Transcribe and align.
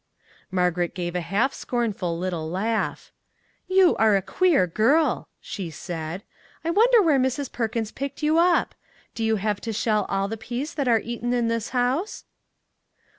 Margaret 0.49 0.95
gave 0.95 1.13
a 1.15 1.21
half 1.21 1.53
scornful 1.53 2.17
little 2.17 2.49
laugh." 2.49 3.11
You 3.77 3.95
are 3.97 4.15
a 4.15 4.23
queer 4.23 4.65
girl!" 4.65 5.27
she 5.39 5.69
said." 5.69 6.23
I 6.65 6.71
won 6.71 6.87
der 6.91 7.03
where 7.03 7.19
Mrs. 7.19 7.51
Perkins 7.51 7.91
picked 7.91 8.23
you 8.23 8.39
up? 8.39 8.73
Do 9.13 9.23
you 9.23 9.35
have 9.35 9.61
to 9.61 9.71
shell 9.71 10.07
all 10.09 10.27
the 10.27 10.37
peas 10.37 10.73
that 10.73 10.87
are 10.87 11.01
eaten 11.01 11.33
in 11.33 11.49
this 11.49 11.69
house? 11.69 12.25